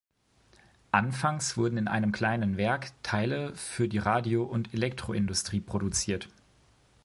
[0.91, 6.27] Anfangs wurden in einem kleinen Werk Teile für die Radio- und Elektroindustrie produziert.